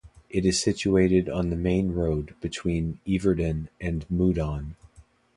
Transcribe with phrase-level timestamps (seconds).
[0.31, 4.73] It is situated on the main road between Yverdon and Moudon.